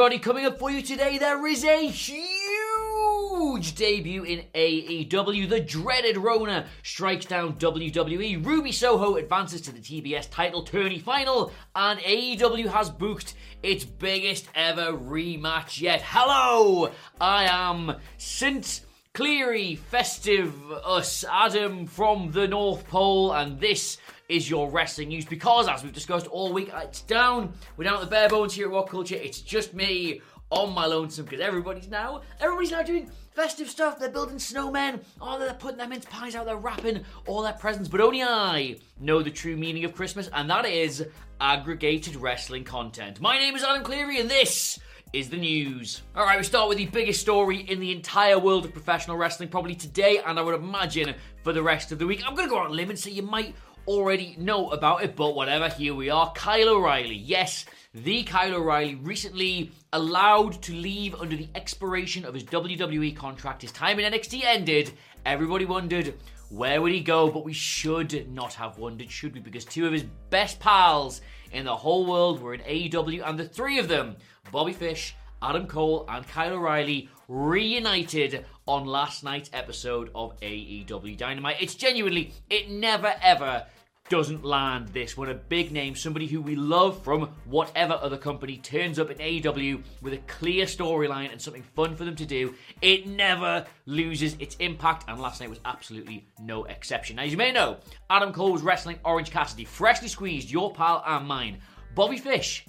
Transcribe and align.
Everybody. 0.00 0.18
Coming 0.18 0.46
up 0.46 0.58
for 0.58 0.70
you 0.70 0.80
today, 0.80 1.18
there 1.18 1.46
is 1.46 1.62
a 1.62 1.86
huge 1.86 3.74
debut 3.74 4.22
in 4.22 4.44
AEW. 4.54 5.46
The 5.46 5.60
dreaded 5.60 6.16
Rona 6.16 6.68
strikes 6.82 7.26
down 7.26 7.56
WWE. 7.56 8.42
Ruby 8.42 8.72
Soho 8.72 9.16
advances 9.16 9.60
to 9.60 9.72
the 9.72 9.78
TBS 9.78 10.30
title 10.30 10.62
tourney 10.62 11.00
final, 11.00 11.52
and 11.74 12.00
AEW 12.00 12.68
has 12.68 12.88
booked 12.88 13.34
its 13.62 13.84
biggest 13.84 14.48
ever 14.54 14.94
rematch 14.94 15.82
yet. 15.82 16.00
Hello, 16.02 16.90
I 17.20 17.44
am 17.44 17.96
St. 18.16 18.80
Cleary, 19.12 19.74
festive 19.74 20.54
us, 20.70 21.24
Adam 21.28 21.84
from 21.84 22.30
the 22.30 22.46
North 22.46 22.86
Pole, 22.86 23.32
and 23.32 23.58
this 23.58 23.98
is 24.28 24.48
your 24.48 24.70
wrestling 24.70 25.08
news 25.08 25.24
because, 25.24 25.66
as 25.66 25.82
we've 25.82 25.92
discussed 25.92 26.28
all 26.28 26.52
week, 26.52 26.72
uh, 26.72 26.82
it's 26.84 27.02
down. 27.02 27.52
We're 27.76 27.84
down 27.84 27.94
at 27.94 28.02
the 28.02 28.06
bare 28.06 28.28
bones 28.28 28.54
here 28.54 28.68
at 28.68 28.72
WhatCulture. 28.72 29.20
It's 29.20 29.40
just 29.40 29.74
me 29.74 30.20
on 30.50 30.72
my 30.72 30.86
lonesome 30.86 31.24
because 31.24 31.40
everybody's 31.40 31.88
now 31.88 32.22
everybody's 32.40 32.70
now 32.70 32.82
doing 32.82 33.10
festive 33.34 33.68
stuff. 33.68 33.98
They're 33.98 34.10
building 34.10 34.36
snowmen. 34.36 35.02
Oh, 35.20 35.40
they're 35.40 35.54
putting 35.54 35.78
their 35.78 35.88
mince 35.88 36.04
pies 36.04 36.36
out. 36.36 36.46
They're 36.46 36.56
wrapping 36.56 37.04
all 37.26 37.42
their 37.42 37.52
presents. 37.54 37.88
But 37.88 38.00
only 38.00 38.22
I 38.22 38.76
know 39.00 39.24
the 39.24 39.30
true 39.32 39.56
meaning 39.56 39.84
of 39.84 39.92
Christmas, 39.92 40.30
and 40.32 40.48
that 40.50 40.66
is 40.66 41.04
aggregated 41.40 42.14
wrestling 42.14 42.62
content. 42.62 43.20
My 43.20 43.40
name 43.40 43.56
is 43.56 43.64
Adam 43.64 43.82
Cleary, 43.82 44.20
and 44.20 44.30
this 44.30 44.78
is 45.12 45.28
the 45.28 45.36
news. 45.36 46.02
All 46.14 46.24
right, 46.24 46.38
we 46.38 46.44
start 46.44 46.68
with 46.68 46.78
the 46.78 46.86
biggest 46.86 47.20
story 47.20 47.60
in 47.60 47.80
the 47.80 47.90
entire 47.90 48.38
world 48.38 48.64
of 48.64 48.72
professional 48.72 49.16
wrestling, 49.16 49.48
probably 49.48 49.74
today, 49.74 50.20
and 50.24 50.38
I 50.38 50.42
would 50.42 50.54
imagine 50.54 51.14
for 51.42 51.52
the 51.52 51.62
rest 51.62 51.90
of 51.90 51.98
the 51.98 52.06
week. 52.06 52.22
I'm 52.24 52.34
going 52.36 52.48
to 52.48 52.50
go 52.50 52.60
out 52.60 52.66
on 52.66 52.76
limb 52.76 52.90
and 52.90 52.98
say 52.98 53.10
you 53.10 53.22
might 53.22 53.54
already 53.88 54.36
know 54.38 54.70
about 54.70 55.02
it, 55.02 55.16
but 55.16 55.34
whatever, 55.34 55.68
here 55.68 55.94
we 55.94 56.10
are. 56.10 56.32
Kyle 56.34 56.68
O'Reilly, 56.68 57.16
yes, 57.16 57.64
the 57.92 58.22
Kyle 58.22 58.54
O'Reilly 58.54 58.94
recently 58.96 59.72
allowed 59.92 60.62
to 60.62 60.72
leave 60.74 61.16
under 61.16 61.34
the 61.34 61.48
expiration 61.56 62.24
of 62.24 62.34
his 62.34 62.44
WWE 62.44 63.16
contract. 63.16 63.62
His 63.62 63.72
time 63.72 63.98
in 63.98 64.12
NXT 64.12 64.44
ended. 64.44 64.92
Everybody 65.26 65.64
wondered 65.64 66.14
where 66.50 66.80
would 66.80 66.92
he 66.92 67.00
go, 67.00 67.30
but 67.30 67.44
we 67.44 67.52
should 67.52 68.30
not 68.32 68.54
have 68.54 68.78
wondered, 68.78 69.10
should 69.10 69.34
we? 69.34 69.40
Because 69.40 69.64
two 69.64 69.86
of 69.86 69.92
his 69.92 70.04
best 70.30 70.60
pals 70.60 71.20
in 71.52 71.64
the 71.64 71.76
whole 71.76 72.06
world 72.06 72.40
were 72.40 72.54
in 72.54 72.60
AEW, 72.60 73.28
and 73.28 73.38
the 73.38 73.48
three 73.48 73.78
of 73.78 73.88
them, 73.88 74.16
Bobby 74.52 74.72
Fish, 74.72 75.14
Adam 75.42 75.66
Cole, 75.66 76.04
and 76.08 76.26
Kyle 76.26 76.54
O'Reilly, 76.54 77.08
reunited 77.28 78.44
on 78.66 78.84
last 78.84 79.24
night's 79.24 79.50
episode 79.52 80.10
of 80.14 80.38
AEW 80.40 81.16
Dynamite. 81.16 81.56
It's 81.60 81.74
genuinely, 81.74 82.32
it 82.48 82.70
never 82.70 83.14
ever 83.22 83.66
doesn't 84.10 84.44
land 84.44 84.88
this 84.88 85.16
when 85.16 85.30
a 85.30 85.34
big 85.34 85.70
name, 85.72 85.94
somebody 85.94 86.26
who 86.26 86.42
we 86.42 86.56
love 86.56 87.02
from 87.02 87.30
whatever 87.46 87.94
other 87.94 88.18
company, 88.18 88.58
turns 88.58 88.98
up 88.98 89.08
in 89.08 89.16
AEW 89.18 89.82
with 90.02 90.12
a 90.12 90.18
clear 90.26 90.66
storyline 90.66 91.30
and 91.32 91.40
something 91.40 91.62
fun 91.62 91.96
for 91.96 92.04
them 92.04 92.16
to 92.16 92.26
do. 92.26 92.54
It 92.82 93.06
never 93.06 93.64
loses 93.86 94.36
its 94.40 94.56
impact, 94.56 95.04
and 95.08 95.20
last 95.20 95.40
night 95.40 95.48
was 95.48 95.60
absolutely 95.64 96.26
no 96.40 96.64
exception. 96.64 97.16
Now, 97.16 97.22
as 97.22 97.30
you 97.30 97.38
may 97.38 97.52
know, 97.52 97.78
Adam 98.10 98.32
Cole 98.32 98.52
was 98.52 98.62
wrestling 98.62 98.98
Orange 99.04 99.30
Cassidy, 99.30 99.64
freshly 99.64 100.08
squeezed, 100.08 100.50
your 100.50 100.74
pal 100.74 101.02
and 101.06 101.26
mine. 101.26 101.58
Bobby 101.94 102.18
Fish 102.18 102.66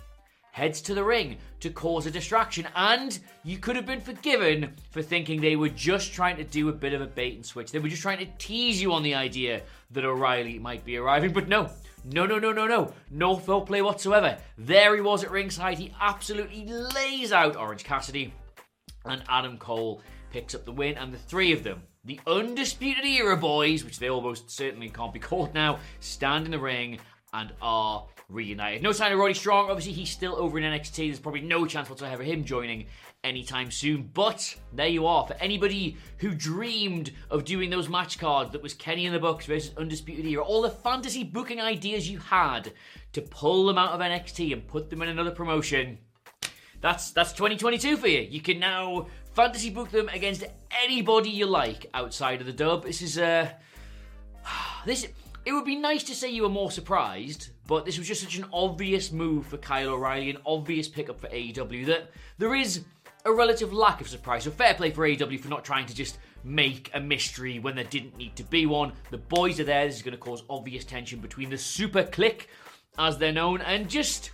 heads 0.52 0.82
to 0.82 0.94
the 0.94 1.04
ring 1.04 1.38
to 1.62 1.70
cause 1.70 2.06
a 2.06 2.12
distraction. 2.12 2.68
And 2.76 3.18
you 3.44 3.58
could 3.58 3.76
have 3.76 3.86
been 3.86 4.02
forgiven 4.02 4.74
for 4.92 5.02
thinking 5.02 5.40
they 5.40 5.56
were 5.56 5.70
just 5.70 6.14
trying 6.14 6.38
to 6.38 6.44
do 6.44 6.70
a 6.70 6.74
bit 6.74 6.94
of 6.94 7.02
a 7.02 7.08
bait 7.08 7.36
and 7.36 7.46
switch. 7.46 7.72
They 7.72 7.80
were 7.80 7.88
just 7.88 8.02
trying 8.02 8.20
to 8.20 8.32
tease 8.38 8.82
you 8.82 8.94
on 8.94 9.04
the 9.04 9.16
idea 9.16 9.64
that 9.92 10.06
O'Reilly 10.06 10.60
might 10.60 10.86
be 10.86 10.98
arriving. 10.98 11.34
But 11.34 11.48
no, 11.48 11.70
no, 12.04 12.26
no, 12.26 12.40
no, 12.40 12.52
no, 12.52 12.68
no. 12.68 12.94
No 13.10 13.38
foul 13.38 13.62
play 13.62 13.82
whatsoever. 13.82 14.38
There 14.58 14.96
he 14.96 15.02
was 15.02 15.24
at 15.24 15.32
ringside. 15.32 15.78
He 15.78 15.94
absolutely 16.00 16.66
lays 16.66 17.32
out 17.32 17.56
Orange 17.56 17.84
Cassidy. 17.84 18.34
And 19.06 19.24
Adam 19.30 19.58
Cole 19.58 20.02
picks 20.32 20.54
up 20.54 20.66
the 20.66 20.72
win. 20.72 20.98
And 20.98 21.14
the 21.14 21.18
three 21.18 21.54
of 21.54 21.64
them, 21.64 21.84
the 22.04 22.20
Undisputed 22.28 23.06
Era 23.06 23.38
boys, 23.38 23.84
which 23.84 24.00
they 24.00 24.10
almost 24.10 24.50
certainly 24.50 24.90
can't 24.90 25.14
be 25.14 25.20
called 25.20 25.54
now, 25.54 25.80
stand 26.00 26.46
in 26.46 26.52
the 26.52 26.60
ring 26.60 27.00
and 27.34 27.52
are 27.62 28.06
reunited. 28.32 28.82
No 28.82 28.92
sign 28.92 29.12
of 29.12 29.20
Roddy 29.20 29.34
Strong. 29.34 29.70
Obviously, 29.70 29.94
he's 29.94 30.10
still 30.10 30.36
over 30.36 30.58
in 30.58 30.64
NXT. 30.64 30.96
There's 31.08 31.20
probably 31.20 31.42
no 31.42 31.66
chance 31.66 31.90
whatsoever 31.90 32.22
of 32.22 32.28
him 32.28 32.44
joining 32.44 32.88
anytime 33.24 33.72
soon. 33.72 34.10
But 34.14 34.56
there 34.74 34.88
you 34.88 35.06
are. 35.06 35.28
For 35.28 35.34
anybody 35.36 35.98
who 36.18 36.34
dreamed 36.34 37.12
of 37.30 37.46
doing 37.46 37.70
those 37.70 37.90
match 37.90 38.18
cards 38.18 38.52
that 38.52 38.64
was 38.64 38.74
Kenny 38.74 39.06
in 39.06 39.14
the 39.14 39.20
Bucks 39.20 39.46
versus 39.46 39.76
Undisputed 39.78 40.26
Era, 40.26 40.44
all 40.44 40.62
the 40.62 40.70
fantasy 40.70 41.24
booking 41.24 41.62
ideas 41.62 42.10
you 42.10 42.20
had 42.20 42.72
to 43.14 43.22
pull 43.22 43.66
them 43.66 43.78
out 43.78 43.92
of 43.92 44.00
NXT 44.00 44.54
and 44.54 44.68
put 44.68 44.90
them 44.90 45.02
in 45.02 45.10
another 45.10 45.32
promotion. 45.32 45.98
That's 46.80 47.12
that's 47.12 47.34
2022 47.34 47.98
for 47.98 48.08
you. 48.08 48.22
You 48.22 48.42
can 48.42 48.60
now 48.60 49.08
fantasy 49.34 49.70
book 49.70 49.92
them 49.92 50.10
against 50.10 50.44
anybody 50.84 51.30
you 51.30 51.46
like 51.46 51.86
outside 51.94 52.42
of 52.42 52.48
the 52.48 52.54
dub. 52.54 52.84
This 52.84 53.02
is 53.02 53.18
uh 53.20 53.50
this 54.86 55.08
it 55.46 55.54
would 55.54 55.66
be 55.66 55.76
nice 55.76 56.04
to 56.04 56.16
say 56.16 56.30
you 56.30 56.44
were 56.44 56.50
more 56.50 56.72
surprised, 56.72 57.50
but 57.68 57.86
this 57.86 57.98
was 57.98 58.08
just 58.08 58.22
such 58.22 58.38
an 58.38 58.46
obvious 58.54 59.12
move 59.12 59.48
for 59.48 59.58
Kyle 59.58 59.90
O'Reilly, 59.90 60.30
an 60.30 60.38
obvious 60.46 60.88
pickup 60.88 61.20
for 61.20 61.28
AEW 61.28 61.86
that 61.88 62.12
there 62.38 62.54
is 62.54 62.84
a 63.26 63.32
relative 63.32 63.74
lack 63.74 64.02
of 64.02 64.10
surprise. 64.10 64.44
So 64.44 64.52
fair 64.52 64.74
play 64.74 64.92
for 64.92 65.08
AEW 65.08 65.40
for 65.40 65.50
not 65.50 65.66
trying 65.66 65.86
to 65.88 65.96
just 65.96 66.20
make 66.44 66.90
a 66.94 67.00
mystery 67.00 67.60
when 67.60 67.76
there 67.76 67.86
didn't 67.86 68.18
need 68.18 68.36
to 68.36 68.44
be 68.44 68.66
one. 68.66 68.94
The 69.10 69.18
boys 69.18 69.60
are 69.60 69.64
there. 69.64 69.86
This 69.86 69.98
is 69.98 70.02
going 70.02 70.14
to 70.14 70.18
cause 70.18 70.44
obvious 70.50 70.86
tension 70.86 71.20
between 71.20 71.50
the 71.50 71.56
SuperKliq, 71.56 72.46
as 72.98 73.18
they're 73.18 73.32
known, 73.32 73.62
and 73.62 73.90
just 73.90 74.32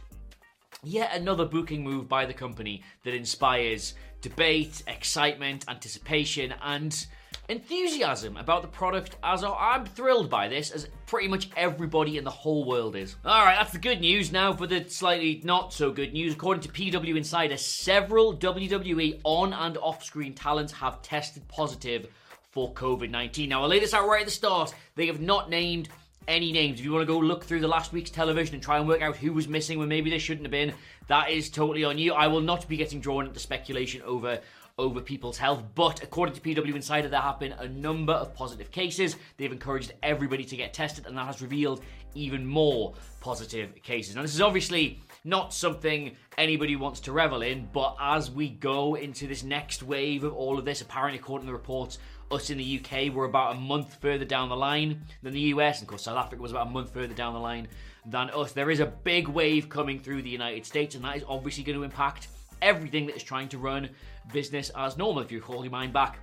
yet 0.83 1.13
another 1.13 1.45
booking 1.45 1.83
move 1.83 2.07
by 2.07 2.25
the 2.25 2.33
company 2.33 2.83
that 3.03 3.13
inspires 3.13 3.93
debate, 4.21 4.83
excitement, 4.87 5.65
anticipation, 5.67 6.53
and 6.61 7.07
enthusiasm 7.49 8.37
about 8.37 8.61
the 8.61 8.67
product 8.67 9.15
as 9.23 9.43
I'm 9.43 9.85
thrilled 9.85 10.29
by 10.29 10.47
this, 10.47 10.71
as 10.71 10.87
pretty 11.05 11.27
much 11.27 11.49
everybody 11.55 12.17
in 12.17 12.23
the 12.23 12.29
whole 12.29 12.65
world 12.65 12.95
is. 12.95 13.15
Alright, 13.25 13.57
that's 13.57 13.71
the 13.71 13.79
good 13.79 14.01
news. 14.01 14.31
Now 14.31 14.53
for 14.53 14.67
the 14.67 14.87
slightly 14.89 15.41
not 15.43 15.73
so 15.73 15.91
good 15.91 16.13
news. 16.13 16.33
According 16.33 16.63
to 16.63 16.69
PW 16.69 17.15
Insider, 17.15 17.57
several 17.57 18.35
WWE 18.37 19.21
on 19.23 19.53
and 19.53 19.77
off 19.77 20.03
screen 20.03 20.33
talents 20.33 20.73
have 20.73 21.01
tested 21.01 21.47
positive 21.47 22.07
for 22.51 22.73
COVID 22.73 23.09
19. 23.09 23.49
Now, 23.49 23.63
I'll 23.63 23.69
lay 23.69 23.79
this 23.79 23.93
out 23.93 24.07
right 24.07 24.21
at 24.21 24.25
the 24.25 24.31
start. 24.31 24.73
They 24.95 25.07
have 25.07 25.21
not 25.21 25.49
named 25.49 25.89
any 26.27 26.51
names. 26.51 26.79
If 26.79 26.85
you 26.85 26.91
want 26.91 27.03
to 27.03 27.13
go 27.13 27.19
look 27.19 27.45
through 27.45 27.61
the 27.61 27.67
last 27.67 27.93
week's 27.93 28.09
television 28.09 28.55
and 28.55 28.63
try 28.63 28.77
and 28.77 28.87
work 28.87 29.01
out 29.01 29.15
who 29.15 29.31
was 29.31 29.47
missing 29.47 29.79
when 29.79 29.87
maybe 29.87 30.09
they 30.09 30.17
shouldn't 30.17 30.45
have 30.45 30.51
been, 30.51 30.73
that 31.07 31.29
is 31.29 31.49
totally 31.49 31.83
on 31.83 31.97
you. 31.97 32.13
I 32.13 32.27
will 32.27 32.41
not 32.41 32.67
be 32.67 32.75
getting 32.75 32.99
drawn 32.99 33.27
into 33.27 33.39
speculation 33.39 34.01
over 34.01 34.41
over 34.77 35.01
people's 35.01 35.37
health. 35.37 35.63
But 35.75 36.03
according 36.03 36.35
to 36.35 36.41
PW 36.41 36.75
Insider, 36.75 37.07
there 37.07 37.19
have 37.19 37.39
been 37.39 37.53
a 37.53 37.67
number 37.67 38.13
of 38.13 38.33
positive 38.33 38.71
cases. 38.71 39.15
They've 39.37 39.51
encouraged 39.51 39.93
everybody 40.03 40.43
to 40.45 40.55
get 40.55 40.73
tested, 40.73 41.07
and 41.07 41.17
that 41.17 41.25
has 41.25 41.41
revealed 41.41 41.83
even 42.13 42.45
more 42.45 42.93
positive 43.19 43.81
cases. 43.81 44.15
Now, 44.15 44.21
this 44.21 44.35
is 44.35 44.41
obviously 44.41 44.99
not 45.23 45.53
something 45.53 46.15
anybody 46.37 46.75
wants 46.75 46.99
to 47.01 47.11
revel 47.11 47.41
in. 47.41 47.67
But 47.73 47.95
as 47.99 48.29
we 48.29 48.49
go 48.49 48.95
into 48.95 49.27
this 49.27 49.43
next 49.43 49.83
wave 49.83 50.23
of 50.23 50.33
all 50.33 50.59
of 50.59 50.65
this, 50.65 50.81
apparently, 50.81 51.19
according 51.19 51.47
to 51.47 51.51
the 51.51 51.57
reports, 51.57 51.97
us 52.29 52.49
in 52.49 52.57
the 52.57 52.81
UK 52.81 53.13
were 53.13 53.25
about 53.25 53.55
a 53.55 53.59
month 53.59 53.97
further 54.01 54.25
down 54.25 54.49
the 54.49 54.55
line 54.55 55.01
than 55.23 55.33
the 55.33 55.39
US. 55.39 55.79
And 55.79 55.85
of 55.85 55.89
course, 55.89 56.03
South 56.03 56.17
Africa 56.17 56.41
was 56.41 56.51
about 56.51 56.67
a 56.67 56.71
month 56.71 56.93
further 56.93 57.13
down 57.13 57.33
the 57.33 57.39
line 57.39 57.67
than 58.05 58.29
us. 58.29 58.51
There 58.51 58.69
is 58.69 58.79
a 58.79 58.85
big 58.85 59.27
wave 59.27 59.69
coming 59.69 59.99
through 59.99 60.21
the 60.21 60.29
United 60.29 60.65
States, 60.65 60.95
and 60.95 61.03
that 61.03 61.17
is 61.17 61.23
obviously 61.27 61.63
going 61.63 61.77
to 61.77 61.83
impact 61.83 62.27
everything 62.61 63.05
that 63.07 63.15
is 63.15 63.23
trying 63.23 63.49
to 63.49 63.57
run 63.57 63.89
business 64.33 64.71
as 64.75 64.97
normal. 64.97 65.21
If 65.21 65.31
you 65.31 65.41
call 65.41 65.63
your 65.63 65.71
mind 65.71 65.93
back 65.93 66.19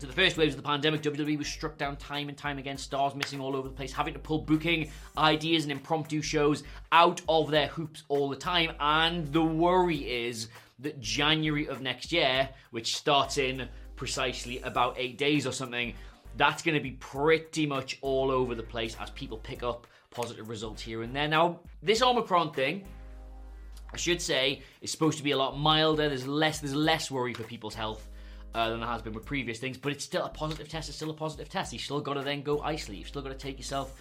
to 0.00 0.06
the 0.06 0.12
first 0.12 0.36
waves 0.36 0.54
of 0.54 0.62
the 0.62 0.66
pandemic, 0.66 1.02
WWE 1.02 1.38
was 1.38 1.46
struck 1.46 1.76
down 1.76 1.96
time 1.96 2.28
and 2.28 2.36
time 2.36 2.58
again, 2.58 2.78
stars 2.78 3.14
missing 3.14 3.40
all 3.40 3.54
over 3.54 3.68
the 3.68 3.74
place, 3.74 3.92
having 3.92 4.14
to 4.14 4.20
pull 4.20 4.38
booking 4.38 4.90
ideas 5.18 5.64
and 5.64 5.72
impromptu 5.72 6.22
shows 6.22 6.62
out 6.92 7.20
of 7.28 7.50
their 7.50 7.66
hoops 7.68 8.04
all 8.08 8.28
the 8.28 8.36
time. 8.36 8.72
And 8.80 9.30
the 9.32 9.42
worry 9.42 9.98
is 9.98 10.48
that 10.78 11.00
January 11.00 11.68
of 11.68 11.82
next 11.82 12.12
year, 12.12 12.48
which 12.70 12.96
starts 12.96 13.36
in 13.36 13.68
precisely 13.96 14.60
about 14.60 14.94
eight 14.96 15.18
days 15.18 15.46
or 15.46 15.52
something, 15.52 15.94
that's 16.36 16.62
going 16.62 16.76
to 16.76 16.82
be 16.82 16.92
pretty 16.92 17.66
much 17.66 17.98
all 18.00 18.30
over 18.30 18.54
the 18.54 18.62
place 18.62 18.96
as 19.00 19.10
people 19.10 19.36
pick 19.38 19.62
up 19.62 19.86
positive 20.10 20.48
results 20.48 20.80
here 20.80 21.02
and 21.02 21.14
there. 21.14 21.28
Now, 21.28 21.60
this 21.82 22.02
Omicron 22.02 22.52
thing, 22.52 22.84
I 23.92 23.96
should 23.96 24.22
say, 24.22 24.62
is 24.80 24.90
supposed 24.90 25.18
to 25.18 25.24
be 25.24 25.32
a 25.32 25.36
lot 25.36 25.58
milder. 25.58 26.08
There's 26.08 26.26
less 26.26 26.60
there's 26.60 26.74
less 26.74 27.10
worry 27.10 27.34
for 27.34 27.42
people's 27.42 27.74
health 27.74 28.08
uh, 28.54 28.70
than 28.70 28.80
there 28.80 28.88
has 28.88 29.02
been 29.02 29.12
with 29.12 29.24
previous 29.24 29.58
things, 29.58 29.76
but 29.76 29.92
it's 29.92 30.04
still 30.04 30.24
a 30.24 30.28
positive 30.28 30.68
test. 30.68 30.88
It's 30.88 30.96
still 30.96 31.10
a 31.10 31.14
positive 31.14 31.48
test. 31.48 31.72
You've 31.72 31.82
still 31.82 32.00
got 32.00 32.14
to 32.14 32.22
then 32.22 32.42
go 32.42 32.60
isolate. 32.60 32.98
You've 32.98 33.08
still 33.08 33.22
got 33.22 33.30
to 33.30 33.34
take 33.38 33.58
yourself 33.58 33.94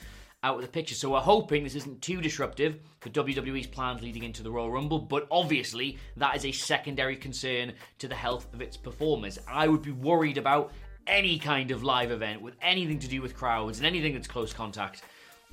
out 0.43 0.55
of 0.55 0.61
the 0.61 0.67
picture. 0.67 0.95
So 0.95 1.11
we're 1.11 1.19
hoping 1.19 1.63
this 1.63 1.75
isn't 1.75 2.01
too 2.01 2.21
disruptive 2.21 2.79
for 2.99 3.09
WWE's 3.09 3.67
plans 3.67 4.01
leading 4.01 4.23
into 4.23 4.41
the 4.41 4.51
Royal 4.51 4.71
Rumble, 4.71 4.99
but 4.99 5.27
obviously 5.29 5.97
that 6.17 6.35
is 6.35 6.45
a 6.45 6.51
secondary 6.51 7.17
concern 7.17 7.73
to 7.99 8.07
the 8.07 8.15
health 8.15 8.47
of 8.53 8.61
its 8.61 8.77
performers. 8.77 9.37
I 9.47 9.67
would 9.67 9.81
be 9.81 9.91
worried 9.91 10.37
about 10.37 10.71
any 11.07 11.39
kind 11.39 11.71
of 11.71 11.83
live 11.83 12.11
event 12.11 12.41
with 12.41 12.55
anything 12.61 12.99
to 12.99 13.07
do 13.07 13.21
with 13.21 13.35
crowds 13.35 13.79
and 13.79 13.87
anything 13.87 14.13
that's 14.13 14.27
close 14.27 14.53
contact 14.53 15.03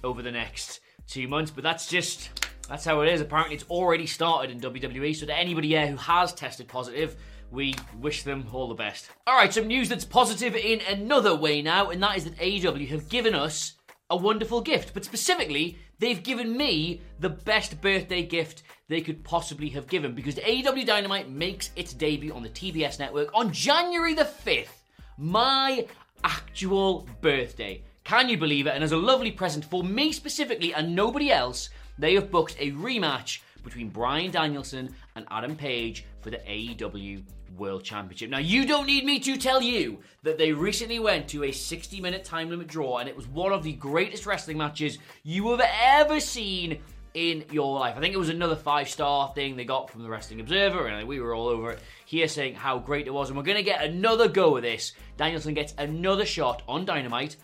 over 0.05 0.23
the 0.23 0.31
next 0.31 0.81
two 1.09 1.27
months, 1.27 1.51
but 1.51 1.65
that's 1.65 1.89
just 1.89 2.47
that's 2.69 2.85
how 2.85 3.01
it 3.01 3.13
is. 3.13 3.21
Apparently, 3.21 3.55
it's 3.55 3.65
already 3.71 4.07
started 4.07 4.51
in 4.51 4.61
WWE. 4.61 5.15
So, 5.15 5.27
to 5.27 5.37
anybody 5.37 5.69
here 5.69 5.87
who 5.87 5.97
has 5.97 6.33
tested 6.33 6.69
positive, 6.69 7.17
we 7.51 7.75
wish 7.99 8.23
them 8.23 8.47
all 8.53 8.69
the 8.69 8.75
best. 8.75 9.09
All 9.27 9.37
right, 9.37 9.53
some 9.53 9.67
news 9.67 9.89
that's 9.89 10.05
positive 10.05 10.57
in 10.57 10.81
another 10.89 11.35
way 11.35 11.63
now, 11.63 11.91
and 11.91 12.03
that 12.03 12.17
is 12.17 12.25
that 12.25 12.37
AEW 12.37 12.89
have 12.89 13.09
given 13.09 13.35
us 13.35 13.75
a 14.11 14.17
wonderful 14.17 14.61
gift. 14.61 14.95
But 14.95 15.05
specifically, 15.05 15.79
they've 15.99 16.23
given 16.23 16.57
me 16.57 17.03
the 17.21 17.31
best 17.31 17.81
birthday 17.81 18.23
gift 18.23 18.63
they 18.89 19.01
could 19.01 19.25
possibly 19.25 19.69
have 19.71 19.89
given 19.89 20.15
because 20.15 20.37
AEW 20.37 20.87
Dynamite 20.87 21.29
makes 21.29 21.71
its 21.77 21.93
debut 21.93 22.33
on 22.33 22.43
the 22.43 22.49
TBS 22.49 22.99
network 22.99 23.31
on 23.35 23.53
January 23.53 24.15
the 24.15 24.25
5th, 24.25 24.83
my 25.19 25.87
actual 26.25 27.09
birthday. 27.21 27.83
Can 28.05 28.29
you 28.29 28.39
believe 28.39 28.69
it? 28.69 28.75
And 28.75 28.85
as 28.85 28.93
a 28.93 28.97
lovely 28.97 29.33
present 29.33 29.65
for 29.65 29.83
me 29.83 30.13
specifically 30.13 30.73
and 30.73 30.95
nobody 30.95 31.33
else, 31.33 31.71
they 31.99 32.15
have 32.15 32.31
booked 32.31 32.57
a 32.59 32.73
rematch 32.73 33.41
between 33.63 33.89
Brian 33.89 34.31
Danielson 34.31 34.95
and 35.17 35.27
Adam 35.31 35.57
Page 35.57 36.05
for 36.21 36.31
the 36.31 36.39
AEW 36.39 37.23
World 37.59 37.83
Championship. 37.83 38.31
Now, 38.31 38.39
you 38.39 38.67
don't 38.67 38.87
need 38.87 39.05
me 39.05 39.19
to 39.21 39.37
tell 39.37 39.61
you 39.61 39.99
that 40.23 40.39
they 40.39 40.53
recently 40.53 40.99
went 40.99 41.29
to 41.29 41.45
a 41.45 41.53
60 41.53 42.01
minute 42.01 42.25
time 42.25 42.49
limit 42.49 42.69
draw, 42.69 42.99
and 42.99 43.09
it 43.09 43.17
was 43.17 43.27
one 43.27 43.53
of 43.53 43.63
the 43.63 43.73
greatest 43.73 44.27
wrestling 44.27 44.59
matches 44.59 44.99
you 45.25 45.51
have 45.51 45.63
ever 45.83 46.21
seen 46.21 46.81
in 47.15 47.45
your 47.51 47.79
life. 47.79 47.95
I 47.97 48.01
think 48.01 48.15
it 48.15 48.19
was 48.19 48.29
another 48.29 48.57
five 48.57 48.89
star 48.89 49.33
thing 49.35 49.57
they 49.57 49.65
got 49.65 49.91
from 49.91 50.03
the 50.03 50.09
Wrestling 50.09 50.41
Observer, 50.41 50.87
and 50.87 51.09
we 51.09 51.19
were 51.19 51.35
all 51.35 51.49
over 51.49 51.73
it 51.73 51.81
here 52.05 52.29
saying 52.29 52.55
how 52.55 52.79
great 52.79 53.07
it 53.07 53.15
was. 53.15 53.31
And 53.31 53.39
we're 53.39 53.45
going 53.45 53.57
to 53.57 53.63
get 53.63 53.83
another 53.83 54.29
go 54.29 54.57
of 54.57 54.63
this. 54.63 54.93
Danielson 55.17 55.55
gets 55.55 55.75
another 55.79 56.27
shot 56.27 56.63
on 56.69 56.85
Dynamite 56.85 57.37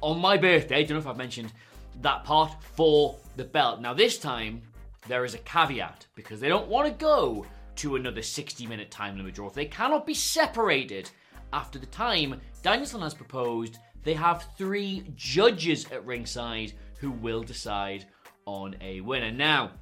on 0.00 0.18
my 0.18 0.38
birthday. 0.38 0.76
I 0.76 0.82
Don't 0.82 0.96
know 0.96 0.98
if 0.98 1.06
I've 1.06 1.18
mentioned 1.18 1.52
that 2.00 2.24
part 2.24 2.52
for 2.74 3.18
the 3.36 3.44
belt. 3.44 3.80
Now, 3.80 3.94
this 3.94 4.18
time, 4.18 4.62
there 5.08 5.24
is 5.24 5.34
a 5.34 5.38
caveat 5.38 6.06
because 6.14 6.40
they 6.40 6.48
don't 6.48 6.68
want 6.68 6.86
to 6.88 7.04
go 7.04 7.46
to 7.76 7.96
another 7.96 8.22
60 8.22 8.66
minute 8.66 8.90
time 8.90 9.16
limit 9.16 9.34
draw. 9.34 9.50
They 9.50 9.66
cannot 9.66 10.06
be 10.06 10.14
separated 10.14 11.10
after 11.52 11.78
the 11.78 11.86
time 11.86 12.40
Danielson 12.62 13.00
has 13.02 13.14
proposed. 13.14 13.78
They 14.04 14.14
have 14.14 14.46
three 14.56 15.04
judges 15.16 15.90
at 15.90 16.04
ringside 16.04 16.72
who 16.98 17.10
will 17.10 17.42
decide 17.42 18.06
on 18.46 18.76
a 18.80 19.00
winner. 19.00 19.30
Now, 19.30 19.72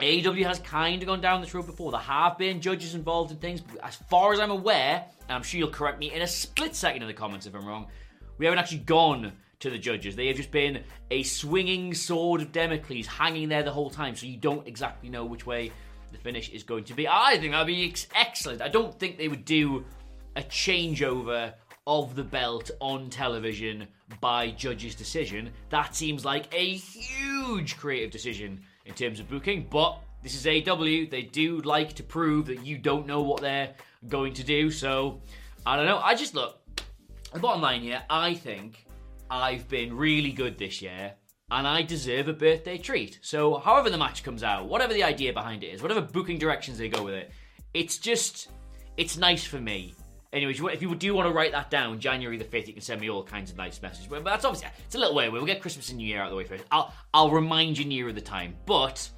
AEW 0.00 0.44
has 0.46 0.60
kind 0.60 1.02
of 1.02 1.08
gone 1.08 1.20
down 1.20 1.40
this 1.40 1.54
road 1.54 1.66
before. 1.66 1.90
There 1.90 2.00
have 2.00 2.38
been 2.38 2.60
judges 2.60 2.94
involved 2.94 3.32
in 3.32 3.38
things, 3.38 3.62
as 3.82 3.96
far 3.96 4.32
as 4.32 4.38
I'm 4.38 4.50
aware, 4.50 5.04
and 5.28 5.36
I'm 5.36 5.42
sure 5.42 5.58
you'll 5.58 5.70
correct 5.70 5.98
me 5.98 6.12
in 6.12 6.22
a 6.22 6.26
split 6.26 6.76
second 6.76 7.02
in 7.02 7.08
the 7.08 7.14
comments 7.14 7.46
if 7.46 7.54
I'm 7.54 7.66
wrong, 7.66 7.88
we 8.38 8.46
haven't 8.46 8.60
actually 8.60 8.78
gone 8.78 9.32
to 9.60 9.70
the 9.70 9.78
judges. 9.78 10.14
They 10.14 10.28
have 10.28 10.36
just 10.36 10.50
been 10.50 10.82
a 11.10 11.22
swinging 11.22 11.94
sword 11.94 12.40
of 12.40 12.52
Damocles 12.52 13.06
hanging 13.06 13.48
there 13.48 13.62
the 13.62 13.72
whole 13.72 13.90
time, 13.90 14.14
so 14.14 14.26
you 14.26 14.36
don't 14.36 14.66
exactly 14.66 15.08
know 15.08 15.24
which 15.24 15.46
way 15.46 15.72
the 16.12 16.18
finish 16.18 16.48
is 16.50 16.62
going 16.62 16.84
to 16.84 16.94
be. 16.94 17.08
I 17.08 17.38
think 17.38 17.52
that'd 17.52 17.66
be 17.66 17.88
ex- 17.88 18.06
excellent. 18.14 18.62
I 18.62 18.68
don't 18.68 18.98
think 18.98 19.18
they 19.18 19.28
would 19.28 19.44
do 19.44 19.84
a 20.36 20.42
changeover 20.42 21.52
of 21.86 22.14
the 22.14 22.22
belt 22.22 22.70
on 22.80 23.10
television 23.10 23.88
by 24.20 24.50
judges' 24.50 24.94
decision. 24.94 25.50
That 25.70 25.94
seems 25.94 26.24
like 26.24 26.52
a 26.52 26.74
huge 26.74 27.76
creative 27.76 28.10
decision 28.10 28.60
in 28.84 28.94
terms 28.94 29.20
of 29.20 29.28
booking, 29.28 29.66
but 29.70 29.98
this 30.22 30.34
is 30.34 30.46
AW. 30.46 31.08
They 31.10 31.28
do 31.30 31.60
like 31.60 31.94
to 31.94 32.02
prove 32.02 32.46
that 32.46 32.64
you 32.64 32.78
don't 32.78 33.06
know 33.06 33.22
what 33.22 33.40
they're 33.40 33.74
going 34.08 34.34
to 34.34 34.44
do, 34.44 34.70
so 34.70 35.20
I 35.66 35.76
don't 35.76 35.86
know. 35.86 35.98
I 35.98 36.14
just 36.14 36.34
look, 36.34 36.60
the 37.32 37.40
bottom 37.40 37.62
line 37.62 37.80
here, 37.80 38.02
I 38.08 38.34
think 38.34 38.84
I've 39.30 39.68
been 39.68 39.96
really 39.96 40.32
good 40.32 40.58
this 40.58 40.80
year 40.80 41.14
and 41.50 41.66
I 41.66 41.82
deserve 41.82 42.28
a 42.28 42.32
birthday 42.32 42.78
treat. 42.78 43.18
So, 43.22 43.58
however 43.58 43.90
the 43.90 43.98
match 43.98 44.22
comes 44.22 44.42
out, 44.42 44.68
whatever 44.68 44.92
the 44.92 45.04
idea 45.04 45.32
behind 45.32 45.64
it 45.64 45.68
is, 45.68 45.82
whatever 45.82 46.00
booking 46.00 46.38
directions 46.38 46.78
they 46.78 46.88
go 46.88 47.02
with 47.02 47.14
it, 47.14 47.30
it's 47.74 47.98
just, 47.98 48.48
it's 48.96 49.16
nice 49.16 49.44
for 49.44 49.60
me. 49.60 49.94
Anyways, 50.32 50.60
if 50.60 50.82
you 50.82 50.94
do 50.94 51.14
want 51.14 51.26
to 51.26 51.32
write 51.32 51.52
that 51.52 51.70
down, 51.70 51.98
January 51.98 52.36
the 52.36 52.44
5th, 52.44 52.66
you 52.66 52.74
can 52.74 52.82
send 52.82 53.00
me 53.00 53.08
all 53.08 53.22
kinds 53.22 53.50
of 53.50 53.56
nice 53.56 53.80
messages. 53.80 54.08
But 54.08 54.24
that's 54.24 54.44
obviously, 54.44 54.68
it's 54.84 54.94
a 54.94 54.98
little 54.98 55.14
way 55.14 55.26
away. 55.26 55.38
We'll 55.38 55.46
get 55.46 55.62
Christmas 55.62 55.88
and 55.88 55.96
New 55.96 56.06
Year 56.06 56.20
out 56.20 56.26
of 56.26 56.30
the 56.32 56.36
way 56.36 56.44
first. 56.44 56.64
I'll, 56.70 56.92
I'll 57.14 57.30
remind 57.30 57.78
you 57.78 57.86
nearer 57.86 58.12
the 58.12 58.20
time. 58.20 58.54
But, 58.66 59.08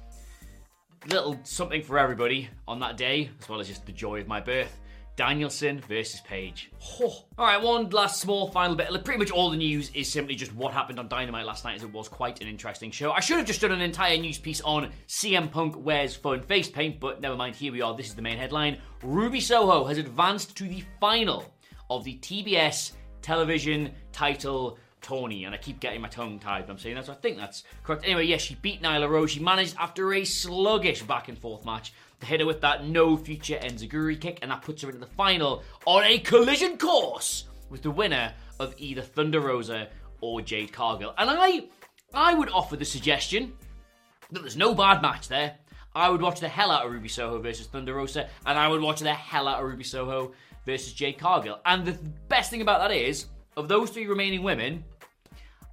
little 1.07 1.37
something 1.43 1.81
for 1.81 1.97
everybody 1.97 2.49
on 2.65 2.79
that 2.79 2.95
day, 2.95 3.29
as 3.41 3.49
well 3.49 3.59
as 3.59 3.67
just 3.67 3.85
the 3.85 3.91
joy 3.91 4.21
of 4.21 4.27
my 4.27 4.39
birth. 4.39 4.79
Danielson 5.21 5.79
versus 5.81 6.19
Page. 6.21 6.71
Oh. 6.99 7.25
All 7.37 7.45
right, 7.45 7.61
one 7.61 7.91
last 7.91 8.19
small 8.19 8.49
final 8.49 8.75
bit. 8.75 8.87
Pretty 9.05 9.19
much 9.19 9.29
all 9.29 9.51
the 9.51 9.55
news 9.55 9.91
is 9.93 10.11
simply 10.11 10.33
just 10.33 10.51
what 10.55 10.73
happened 10.73 10.97
on 10.97 11.07
Dynamite 11.07 11.45
last 11.45 11.63
night, 11.63 11.75
as 11.75 11.83
it 11.83 11.93
was 11.93 12.07
quite 12.07 12.41
an 12.41 12.47
interesting 12.47 12.89
show. 12.89 13.11
I 13.11 13.19
should 13.19 13.37
have 13.37 13.45
just 13.45 13.61
done 13.61 13.71
an 13.71 13.81
entire 13.81 14.17
news 14.17 14.39
piece 14.39 14.61
on 14.61 14.91
CM 15.07 15.51
Punk 15.51 15.75
wears 15.77 16.15
fun 16.15 16.41
face 16.41 16.67
paint, 16.67 16.99
but 16.99 17.21
never 17.21 17.35
mind. 17.35 17.55
Here 17.55 17.71
we 17.71 17.83
are. 17.83 17.95
This 17.95 18.07
is 18.07 18.15
the 18.15 18.23
main 18.23 18.39
headline. 18.39 18.79
Ruby 19.03 19.39
Soho 19.39 19.85
has 19.85 19.99
advanced 19.99 20.57
to 20.57 20.63
the 20.63 20.83
final 20.99 21.53
of 21.91 22.03
the 22.03 22.17
TBS 22.17 22.93
television 23.21 23.91
title 24.11 24.79
Tony, 25.01 25.45
and 25.45 25.53
I 25.53 25.59
keep 25.59 25.79
getting 25.79 26.01
my 26.01 26.07
tongue 26.07 26.39
tied. 26.39 26.67
I'm 26.67 26.79
saying 26.79 26.95
that, 26.95 27.05
so 27.05 27.11
I 27.11 27.17
think 27.17 27.37
that's 27.37 27.63
correct. 27.83 28.05
Anyway, 28.05 28.25
yes, 28.25 28.41
she 28.41 28.55
beat 28.55 28.81
Nyla 28.81 29.07
Rose. 29.07 29.29
She 29.29 29.39
managed 29.39 29.75
after 29.77 30.15
a 30.15 30.25
sluggish 30.25 31.03
back 31.03 31.27
and 31.27 31.37
forth 31.37 31.63
match 31.63 31.93
hit 32.23 32.39
her 32.39 32.45
with 32.45 32.61
that 32.61 32.85
no 32.85 33.17
future 33.17 33.57
Enziguri 33.61 34.19
kick, 34.19 34.39
and 34.41 34.51
that 34.51 34.61
puts 34.61 34.81
her 34.81 34.89
into 34.89 34.99
the 34.99 35.05
final 35.05 35.63
on 35.85 36.03
a 36.03 36.19
collision 36.19 36.77
course 36.77 37.45
with 37.69 37.81
the 37.81 37.91
winner 37.91 38.33
of 38.59 38.75
either 38.77 39.01
Thunder 39.01 39.39
Rosa 39.39 39.87
or 40.21 40.41
Jade 40.41 40.71
Cargill. 40.71 41.13
And 41.17 41.29
I, 41.29 41.65
I 42.13 42.33
would 42.33 42.49
offer 42.49 42.75
the 42.75 42.85
suggestion 42.85 43.53
that 44.31 44.41
there's 44.41 44.57
no 44.57 44.73
bad 44.75 45.01
match 45.01 45.27
there. 45.27 45.55
I 45.93 46.09
would 46.09 46.21
watch 46.21 46.39
the 46.39 46.47
hell 46.47 46.71
out 46.71 46.85
of 46.85 46.91
Ruby 46.91 47.09
Soho 47.09 47.39
versus 47.39 47.67
Thunder 47.67 47.93
Rosa, 47.93 48.29
and 48.45 48.57
I 48.57 48.67
would 48.67 48.81
watch 48.81 48.99
the 48.99 49.13
hell 49.13 49.47
out 49.47 49.61
of 49.61 49.67
Ruby 49.67 49.83
Soho 49.83 50.31
versus 50.65 50.93
Jade 50.93 51.17
Cargill. 51.17 51.59
And 51.65 51.85
the 51.85 51.97
best 52.29 52.49
thing 52.49 52.61
about 52.61 52.79
that 52.79 52.95
is, 52.95 53.25
of 53.57 53.67
those 53.67 53.89
three 53.89 54.07
remaining 54.07 54.43
women, 54.43 54.85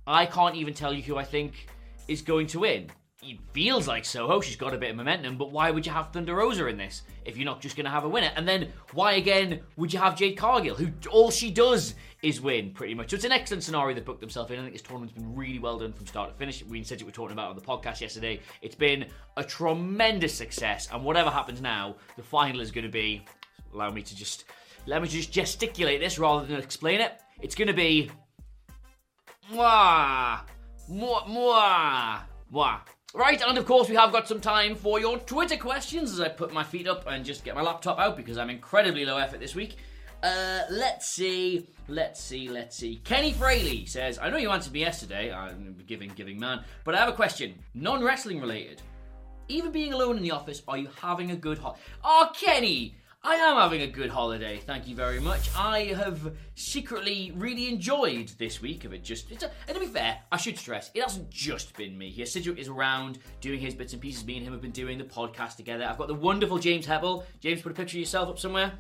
I 0.07 0.27
can't 0.27 0.57
even 0.57 0.75
tell 0.75 0.93
you 0.93 1.03
who 1.03 1.17
I 1.17 1.25
think 1.25 1.69
is 2.09 2.23
going 2.23 2.47
to 2.49 2.61
win 2.61 2.91
it 3.21 3.39
feels 3.53 3.89
like 3.89 4.05
Soho. 4.05 4.41
She's 4.41 4.57
got 4.57 4.75
a 4.75 4.79
bit 4.79 4.91
of 4.91 4.97
momentum, 4.97 5.37
but 5.37 5.51
why 5.51 5.73
would 5.73 5.85
you 5.85 5.91
have 5.91 6.13
Thunder 6.13 6.37
Rosa 6.37 6.67
in 6.67 6.77
this 6.77 7.03
if 7.25 7.37
you're 7.37 7.45
not 7.45 7.61
just 7.61 7.77
going 7.77 7.85
to 7.85 7.91
have 7.91 8.05
a 8.05 8.09
winner? 8.09 8.31
And 8.37 8.47
then 8.47 8.69
why 8.93 9.15
again 9.15 9.61
would 9.77 9.93
you 9.93 9.99
have 9.99 10.17
Jade 10.17 10.37
Cargill, 10.37 10.77
who 10.77 10.93
all 11.11 11.31
she 11.31 11.51
does 11.51 11.95
is 12.23 12.41
win 12.41 12.71
pretty 12.71 12.95
much? 12.95 13.11
So 13.11 13.17
it's 13.17 13.25
an 13.25 13.33
excellent 13.33 13.65
scenario 13.65 13.95
they've 13.95 14.05
booked 14.05 14.21
themselves 14.21 14.53
in. 14.53 14.59
I 14.59 14.63
think 14.63 14.73
this 14.73 14.83
tournament's 14.83 15.15
been 15.15 15.35
really 15.35 15.59
well 15.59 15.79
done 15.79 15.93
from 15.93 16.07
start 16.07 16.31
to 16.31 16.37
finish. 16.37 16.65
We 16.65 16.85
said 16.85 17.01
it 17.01 17.05
we 17.05 17.07
were 17.07 17.13
talking 17.13 17.33
about 17.33 17.51
on 17.51 17.57
the 17.57 17.63
podcast 17.63 18.01
yesterday. 18.01 18.41
It's 18.63 18.77
been 18.77 19.07
a 19.37 19.43
tremendous 19.43 20.35
success, 20.35 20.89
and 20.93 21.05
whatever 21.05 21.31
happens 21.31 21.61
now, 21.61 21.97
the 22.17 22.23
final 22.23 22.61
is 22.61 22.71
going 22.71 22.87
to 22.87 22.91
be. 22.91 23.25
Allow 23.75 23.91
me 23.91 24.03
to 24.03 24.17
just 24.17 24.45
let 24.87 25.03
me 25.03 25.09
just 25.09 25.33
gesticulate 25.33 26.01
this 26.01 26.19
rather 26.19 26.47
than 26.47 26.57
explain 26.57 27.01
it. 27.01 27.21
It's 27.41 27.55
going 27.57 27.69
to 27.69 27.75
be. 27.75 28.11
Mwah, 29.53 30.41
mwah, 30.89 31.27
mwah, 31.27 32.21
mwah. 32.53 32.81
Right, 33.15 33.41
and 33.41 33.57
of 33.57 33.65
course, 33.65 33.89
we 33.89 33.97
have 33.97 34.13
got 34.13 34.29
some 34.29 34.39
time 34.39 34.75
for 34.75 35.01
your 35.01 35.19
Twitter 35.19 35.57
questions 35.57 36.13
as 36.13 36.21
I 36.21 36.29
put 36.29 36.53
my 36.53 36.63
feet 36.63 36.87
up 36.87 37.07
and 37.07 37.25
just 37.25 37.43
get 37.43 37.55
my 37.55 37.63
laptop 37.63 37.99
out 37.99 38.19
because 38.19 38.37
I'm 38.37 38.51
incredibly 38.51 39.07
low 39.07 39.17
effort 39.17 39.41
this 39.41 39.55
week. 39.55 39.77
Uh, 40.23 40.61
let's 40.71 41.09
see, 41.09 41.67
let's 41.89 42.23
see, 42.23 42.51
let's 42.51 42.77
see. 42.77 42.97
Kenny 43.05 43.33
Fraley 43.33 43.87
says, 43.87 44.19
I 44.19 44.29
know 44.29 44.37
you 44.37 44.51
answered 44.51 44.75
me 44.75 44.81
yesterday, 44.81 45.33
I'm 45.33 45.75
giving, 45.87 46.11
giving 46.11 46.39
man, 46.39 46.65
but 46.85 46.95
I 46.95 46.99
have 46.99 47.09
a 47.09 47.15
question, 47.15 47.55
non 47.73 48.05
wrestling 48.05 48.43
related. 48.43 48.83
Even 49.49 49.73
being 49.73 49.95
alone 49.95 50.19
in 50.19 50.23
the 50.23 50.33
office, 50.33 50.63
are 50.69 50.77
you 50.77 50.91
having 51.01 51.31
a 51.31 51.37
good 51.37 51.57
hot. 51.57 51.79
Oh, 52.05 52.31
Kenny! 52.35 52.95
I 53.21 53.35
am 53.35 53.57
having 53.57 53.83
a 53.83 53.87
good 53.89 54.11
holiday, 54.11 54.59
thank 54.59 54.87
you 54.87 54.95
very 54.95 55.19
much. 55.19 55.51
I 55.57 55.87
have 55.87 56.37
secretly 56.55 57.33
really 57.35 57.69
enjoyed 57.69 58.29
this 58.39 58.63
week 58.63 58.85
of 58.85 58.93
it. 58.93 59.03
Just, 59.03 59.33
it's 59.33 59.43
a, 59.43 59.51
and 59.67 59.75
to 59.75 59.81
be 59.81 59.87
fair, 59.87 60.21
I 60.31 60.37
should 60.37 60.57
stress, 60.57 60.93
it 60.95 61.03
hasn't 61.03 61.29
just 61.29 61.77
been 61.77 61.99
me 61.99 62.11
here. 62.11 62.27
Sidgwick 62.27 62.59
is 62.59 62.69
around 62.69 63.19
doing 63.41 63.59
his 63.59 63.75
bits 63.75 63.93
and 63.93 64.01
pieces. 64.01 64.25
Me 64.25 64.37
and 64.37 64.47
him 64.47 64.53
have 64.53 64.63
been 64.63 64.71
doing 64.71 64.99
the 64.99 65.05
podcast 65.05 65.57
together. 65.57 65.85
I've 65.85 65.99
got 65.99 66.07
the 66.07 66.15
wonderful 66.15 66.59
James 66.59 66.87
Hebble. 66.87 67.25
James, 67.41 67.61
put 67.61 67.73
a 67.73 67.75
picture 67.75 67.97
of 67.97 68.01
yourself 68.01 68.29
up 68.29 68.39
somewhere. 68.39 68.73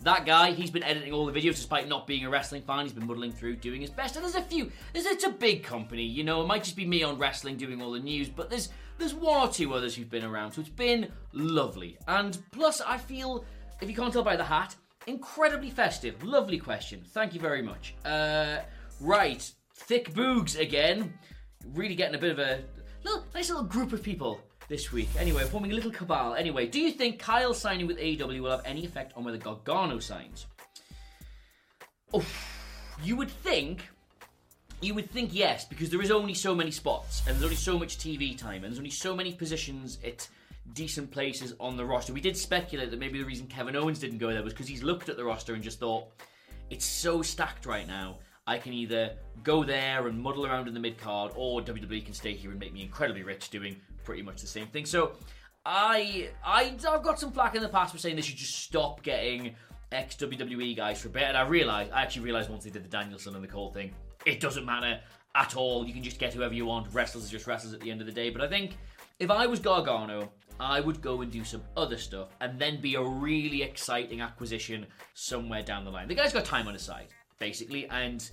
That 0.00 0.26
guy, 0.26 0.50
he's 0.50 0.72
been 0.72 0.82
editing 0.82 1.12
all 1.12 1.24
the 1.24 1.32
videos 1.32 1.54
despite 1.54 1.88
not 1.88 2.08
being 2.08 2.24
a 2.24 2.30
wrestling 2.30 2.62
fan. 2.62 2.82
He's 2.82 2.92
been 2.92 3.06
muddling 3.06 3.30
through, 3.30 3.56
doing 3.56 3.80
his 3.80 3.90
best. 3.90 4.16
And 4.16 4.24
there's 4.24 4.34
a 4.34 4.42
few. 4.42 4.72
There's 4.92 5.06
it's 5.06 5.22
a 5.22 5.30
big 5.30 5.62
company, 5.62 6.02
you 6.02 6.24
know. 6.24 6.42
It 6.42 6.48
might 6.48 6.64
just 6.64 6.74
be 6.74 6.84
me 6.84 7.04
on 7.04 7.16
wrestling 7.16 7.56
doing 7.56 7.80
all 7.80 7.92
the 7.92 8.00
news, 8.00 8.28
but 8.28 8.50
there's 8.50 8.70
there's 8.98 9.14
one 9.14 9.48
or 9.48 9.52
two 9.52 9.72
others 9.74 9.94
who've 9.94 10.10
been 10.10 10.24
around. 10.24 10.52
So 10.52 10.60
it's 10.60 10.70
been 10.70 11.08
lovely. 11.32 11.98
And 12.06 12.38
plus, 12.52 12.80
I 12.80 12.98
feel, 12.98 13.44
if 13.80 13.88
you 13.88 13.96
can't 13.96 14.12
tell 14.12 14.22
by 14.22 14.36
the 14.36 14.44
hat, 14.44 14.74
incredibly 15.06 15.70
festive. 15.70 16.22
Lovely 16.22 16.58
question. 16.58 17.02
Thank 17.08 17.34
you 17.34 17.40
very 17.40 17.62
much. 17.62 17.94
Uh, 18.04 18.58
right, 19.00 19.50
thick 19.74 20.12
boogs 20.12 20.58
again. 20.58 21.14
Really 21.74 21.94
getting 21.94 22.14
a 22.14 22.18
bit 22.18 22.32
of 22.32 22.38
a 22.38 22.62
little, 23.04 23.24
nice 23.34 23.48
little 23.48 23.64
group 23.64 23.92
of 23.92 24.02
people 24.02 24.40
this 24.68 24.92
week. 24.92 25.08
Anyway, 25.18 25.44
forming 25.44 25.72
a 25.72 25.74
little 25.74 25.90
cabal. 25.90 26.34
Anyway, 26.34 26.66
do 26.66 26.80
you 26.80 26.92
think 26.92 27.18
Kyle 27.18 27.54
signing 27.54 27.86
with 27.86 27.98
AEW 27.98 28.40
will 28.40 28.50
have 28.50 28.62
any 28.64 28.84
effect 28.84 29.12
on 29.16 29.24
whether 29.24 29.38
Gargano 29.38 29.98
signs? 29.98 30.46
Oh, 32.14 32.24
you 33.02 33.16
would 33.16 33.30
think. 33.30 33.88
You 34.82 34.94
would 34.94 35.10
think 35.10 35.30
yes, 35.32 35.64
because 35.64 35.90
there 35.90 36.02
is 36.02 36.10
only 36.10 36.34
so 36.34 36.56
many 36.56 36.72
spots, 36.72 37.22
and 37.26 37.36
there's 37.36 37.44
only 37.44 37.56
so 37.56 37.78
much 37.78 37.98
TV 37.98 38.36
time, 38.36 38.56
and 38.56 38.64
there's 38.64 38.78
only 38.78 38.90
so 38.90 39.14
many 39.14 39.32
positions 39.32 39.98
at 40.04 40.28
decent 40.74 41.08
places 41.10 41.54
on 41.60 41.76
the 41.76 41.84
roster. 41.84 42.12
We 42.12 42.20
did 42.20 42.36
speculate 42.36 42.90
that 42.90 42.98
maybe 42.98 43.20
the 43.20 43.24
reason 43.24 43.46
Kevin 43.46 43.76
Owens 43.76 44.00
didn't 44.00 44.18
go 44.18 44.32
there 44.32 44.42
was 44.42 44.52
because 44.52 44.66
he's 44.66 44.82
looked 44.82 45.08
at 45.08 45.16
the 45.16 45.24
roster 45.24 45.54
and 45.54 45.62
just 45.62 45.78
thought, 45.78 46.08
it's 46.68 46.84
so 46.84 47.22
stacked 47.22 47.64
right 47.64 47.86
now. 47.86 48.18
I 48.44 48.58
can 48.58 48.72
either 48.72 49.12
go 49.44 49.62
there 49.62 50.08
and 50.08 50.20
muddle 50.20 50.46
around 50.46 50.66
in 50.66 50.74
the 50.74 50.80
mid 50.80 50.98
card, 50.98 51.30
or 51.36 51.62
WWE 51.62 52.04
can 52.04 52.12
stay 52.12 52.34
here 52.34 52.50
and 52.50 52.58
make 52.58 52.72
me 52.72 52.82
incredibly 52.82 53.22
rich 53.22 53.50
doing 53.50 53.76
pretty 54.04 54.22
much 54.22 54.40
the 54.40 54.48
same 54.48 54.66
thing. 54.66 54.84
So 54.84 55.12
I, 55.64 56.30
I 56.44 56.74
I've 56.88 57.04
got 57.04 57.20
some 57.20 57.30
flack 57.30 57.54
in 57.54 57.62
the 57.62 57.68
past 57.68 57.92
for 57.92 57.98
saying 57.98 58.16
they 58.16 58.22
should 58.22 58.36
just 58.36 58.64
stop 58.64 59.04
getting 59.04 59.54
ex 59.92 60.16
WWE 60.16 60.76
guys 60.76 61.00
for 61.00 61.08
a 61.08 61.12
bit, 61.12 61.22
and 61.22 61.36
I 61.36 61.46
realized 61.46 61.92
I 61.92 62.02
actually 62.02 62.22
realized 62.22 62.50
once 62.50 62.64
they 62.64 62.70
did 62.70 62.84
the 62.84 62.88
Danielson 62.88 63.36
and 63.36 63.44
the 63.44 63.48
Cole 63.48 63.70
thing, 63.70 63.92
it 64.26 64.40
doesn't 64.40 64.64
matter 64.64 65.00
at 65.34 65.56
all. 65.56 65.86
You 65.86 65.92
can 65.92 66.02
just 66.02 66.18
get 66.18 66.34
whoever 66.34 66.54
you 66.54 66.66
want. 66.66 66.92
Wrestlers 66.92 67.26
are 67.26 67.30
just 67.30 67.46
wrestlers 67.46 67.74
at 67.74 67.80
the 67.80 67.90
end 67.90 68.00
of 68.00 68.06
the 68.06 68.12
day. 68.12 68.30
But 68.30 68.42
I 68.42 68.48
think 68.48 68.76
if 69.18 69.30
I 69.30 69.46
was 69.46 69.60
Gargano, 69.60 70.30
I 70.60 70.80
would 70.80 71.00
go 71.00 71.22
and 71.22 71.32
do 71.32 71.44
some 71.44 71.62
other 71.76 71.96
stuff 71.96 72.28
and 72.40 72.58
then 72.58 72.80
be 72.80 72.94
a 72.94 73.02
really 73.02 73.62
exciting 73.62 74.20
acquisition 74.20 74.86
somewhere 75.14 75.62
down 75.62 75.84
the 75.84 75.90
line. 75.90 76.08
The 76.08 76.14
guy's 76.14 76.32
got 76.32 76.44
time 76.44 76.68
on 76.68 76.74
his 76.74 76.82
side, 76.82 77.08
basically, 77.38 77.88
and 77.88 78.28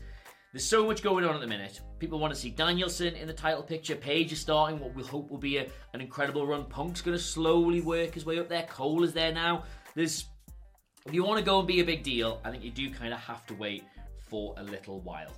there's 0.51 0.65
so 0.65 0.85
much 0.85 1.03
going 1.03 1.25
on 1.25 1.35
at 1.35 1.41
the 1.41 1.47
minute. 1.47 1.79
People 1.99 2.19
want 2.19 2.33
to 2.33 2.39
see 2.39 2.49
Danielson 2.49 3.15
in 3.15 3.27
the 3.27 3.33
title 3.33 3.63
picture. 3.63 3.95
Page 3.95 4.31
is 4.31 4.39
starting 4.39 4.79
what 4.79 4.95
we'll 4.95 5.05
hope 5.05 5.29
will 5.29 5.37
be 5.37 5.57
a, 5.57 5.67
an 5.93 6.01
incredible 6.01 6.45
run. 6.45 6.65
Punk's 6.65 7.01
going 7.01 7.17
to 7.17 7.23
slowly 7.23 7.81
work 7.81 8.13
his 8.13 8.25
way 8.25 8.39
up 8.39 8.49
there. 8.49 8.63
Cole 8.63 9.03
is 9.03 9.13
there 9.13 9.31
now. 9.31 9.63
There's, 9.95 10.25
if 11.05 11.13
you 11.13 11.23
want 11.23 11.39
to 11.39 11.45
go 11.45 11.59
and 11.59 11.67
be 11.67 11.81
a 11.81 11.85
big 11.85 12.03
deal, 12.03 12.41
I 12.43 12.51
think 12.51 12.63
you 12.63 12.71
do 12.71 12.91
kind 12.91 13.13
of 13.13 13.19
have 13.19 13.45
to 13.47 13.53
wait 13.53 13.83
for 14.27 14.55
a 14.57 14.63
little 14.63 15.01
while. 15.01 15.31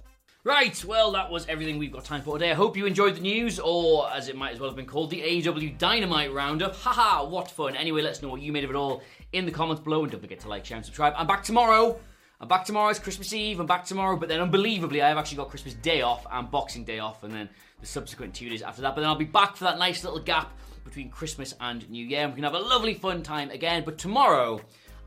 Right, 0.43 0.83
well, 0.85 1.11
that 1.11 1.29
was 1.29 1.45
everything 1.47 1.77
we've 1.77 1.91
got 1.91 2.03
time 2.03 2.23
for 2.23 2.39
today. 2.39 2.49
I 2.49 2.55
hope 2.55 2.75
you 2.75 2.87
enjoyed 2.87 3.15
the 3.15 3.21
news, 3.21 3.59
or 3.59 4.11
as 4.11 4.27
it 4.27 4.35
might 4.35 4.53
as 4.53 4.59
well 4.59 4.71
have 4.71 4.75
been 4.75 4.87
called, 4.87 5.11
the 5.11 5.21
AEW 5.21 5.77
Dynamite 5.77 6.33
Roundup. 6.33 6.73
Haha, 6.73 7.27
what 7.27 7.51
fun. 7.51 7.75
Anyway, 7.75 8.01
let 8.01 8.13
us 8.13 8.23
know 8.23 8.29
what 8.29 8.41
you 8.41 8.51
made 8.51 8.63
of 8.63 8.71
it 8.71 8.75
all 8.75 9.03
in 9.33 9.45
the 9.45 9.51
comments 9.51 9.83
below, 9.83 10.01
and 10.01 10.11
don't 10.11 10.19
forget 10.19 10.39
to 10.39 10.49
like, 10.49 10.65
share, 10.65 10.77
and 10.77 10.83
subscribe. 10.83 11.13
I'm 11.15 11.27
back 11.27 11.43
tomorrow. 11.43 11.99
I'm 12.39 12.47
back 12.47 12.65
tomorrow. 12.65 12.89
It's 12.89 12.97
Christmas 12.97 13.31
Eve. 13.33 13.59
I'm 13.59 13.67
back 13.67 13.85
tomorrow, 13.85 14.17
but 14.17 14.29
then 14.29 14.39
unbelievably, 14.39 15.03
I 15.03 15.09
have 15.09 15.19
actually 15.19 15.37
got 15.37 15.49
Christmas 15.49 15.75
Day 15.75 16.01
off 16.01 16.25
and 16.31 16.49
Boxing 16.49 16.85
Day 16.85 16.97
off, 16.97 17.23
and 17.23 17.31
then 17.31 17.47
the 17.79 17.85
subsequent 17.85 18.33
two 18.33 18.49
days 18.49 18.63
after 18.63 18.81
that. 18.81 18.95
But 18.95 19.01
then 19.01 19.11
I'll 19.11 19.15
be 19.15 19.25
back 19.25 19.55
for 19.55 19.65
that 19.65 19.77
nice 19.77 20.03
little 20.03 20.19
gap 20.19 20.57
between 20.83 21.11
Christmas 21.11 21.53
and 21.61 21.87
New 21.87 22.03
Year. 22.03 22.21
And 22.21 22.31
we 22.31 22.37
can 22.37 22.45
have 22.45 22.55
a 22.55 22.59
lovely 22.65 22.95
fun 22.95 23.21
time 23.21 23.51
again. 23.51 23.83
But 23.85 23.99
tomorrow, 23.99 24.59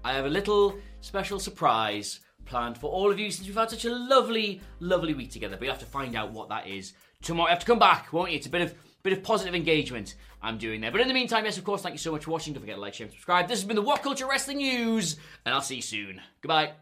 I 0.05 0.13
have 0.13 0.27
a 0.27 0.31
little 0.31 0.79
special 1.01 1.41
surprise 1.41 2.21
planned 2.45 2.79
for 2.79 2.91
all 2.91 3.11
of 3.11 3.19
you 3.19 3.31
since 3.31 3.47
we've 3.47 3.57
had 3.57 3.71
such 3.71 3.85
a 3.85 3.95
lovely, 3.95 4.61
lovely 4.81 5.15
week 5.15 5.31
together. 5.31 5.57
But 5.57 5.65
you 5.65 5.71
have 5.71 5.81
to 5.81 5.87
find 5.87 6.15
out 6.17 6.33
what 6.33 6.49
that 6.49 6.67
is 6.67 6.93
tomorrow. 7.23 7.49
You 7.49 7.55
have 7.55 7.61
to 7.61 7.67
come 7.67 7.79
back, 7.79 8.13
won't 8.13 8.31
you? 8.31 8.37
It's 8.37 8.47
a 8.47 8.51
bit 8.51 8.63
of 8.63 8.75
bit 9.05 9.13
of 9.13 9.23
positive 9.23 9.55
engagement 9.55 10.15
I'm 10.43 10.57
doing 10.57 10.81
there. 10.81 10.91
But 10.91 11.03
in 11.03 11.09
the 11.09 11.15
meantime, 11.15 11.45
yes, 11.45 11.59
of 11.59 11.65
course, 11.65 11.83
thank 11.83 11.93
you 11.93 11.99
so 11.99 12.11
much 12.11 12.25
for 12.25 12.31
watching. 12.31 12.55
Don't 12.55 12.63
forget 12.63 12.77
to 12.77 12.81
like, 12.81 12.95
share, 12.95 13.05
and 13.05 13.13
subscribe. 13.13 13.49
This 13.49 13.61
has 13.61 13.67
been 13.67 13.77
the 13.77 13.83
WhatCulture 13.83 14.27
Wrestling 14.27 14.59
News, 14.59 15.17
and 15.45 15.55
I'll 15.55 15.61
see 15.61 15.77
you 15.77 15.83
soon. 15.83 16.23
Goodbye. 16.41 16.73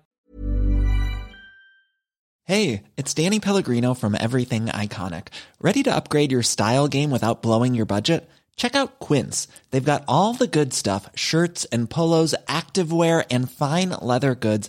Hey, 2.44 2.82
it's 2.96 3.14
Danny 3.14 3.40
Pellegrino 3.40 3.94
from 3.94 4.16
Everything 4.18 4.66
Iconic. 4.66 5.28
Ready 5.60 5.82
to 5.84 5.94
upgrade 5.94 6.32
your 6.32 6.42
style 6.42 6.86
game 6.86 7.10
without 7.10 7.42
blowing 7.42 7.74
your 7.74 7.86
budget? 7.86 8.28
Check 8.56 8.74
out 8.74 8.98
Quince. 8.98 9.48
They've 9.70 9.84
got 9.84 10.04
all 10.06 10.34
the 10.34 10.46
good 10.46 10.72
stuff 10.72 11.08
shirts 11.14 11.64
and 11.66 11.88
polos, 11.88 12.34
activewear, 12.48 13.24
and 13.30 13.50
fine 13.50 13.90
leather 13.90 14.34
goods, 14.34 14.68